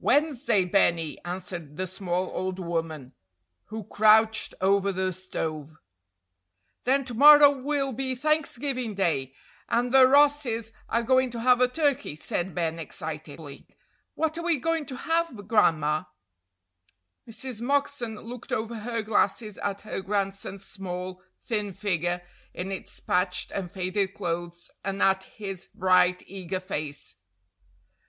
"Wednesday, 0.00 0.64
Benny," 0.64 1.22
answered 1.24 1.76
the 1.76 1.86
small 1.86 2.32
old 2.34 2.58
woman 2.58 3.12
who 3.66 3.84
crouched 3.84 4.52
over 4.60 4.90
the 4.90 5.12
stove. 5.12 5.76
"Then 6.82 7.04
to 7.04 7.14
morrow 7.14 7.52
will 7.56 7.92
be 7.92 8.16
Thanksgiving 8.16 8.94
day, 8.96 9.32
and 9.68 9.94
the 9.94 10.08
Rosses 10.08 10.72
are 10.88 11.04
going 11.04 11.30
to 11.30 11.40
have 11.42 11.60
a 11.60 11.68
turkey," 11.68 12.16
said 12.16 12.52
Ben, 12.52 12.80
excitedly. 12.80 13.68
"What 14.16 14.36
are 14.36 14.42
we 14.42 14.58
going 14.58 14.86
to 14.86 14.96
have, 14.96 15.36
Gran'ma?" 15.46 16.08
Mrs. 17.28 17.60
Moxon 17.60 18.16
looked 18.16 18.50
over 18.50 18.74
her 18.80 19.02
glasses 19.02 19.56
at 19.58 19.82
her 19.82 20.00
grandson's 20.00 20.64
small, 20.66 21.22
thin 21.38 21.72
figure 21.72 22.22
in 22.52 22.72
its 22.72 22.98
patched 22.98 23.52
and 23.52 23.70
faded 23.70 24.14
clothes, 24.14 24.72
and 24.82 25.00
at 25.00 25.22
his 25.38 25.66
bright, 25.72 26.24
eager 26.26 26.58
face. 26.58 27.14